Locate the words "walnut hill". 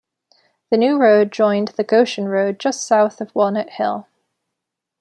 3.35-4.07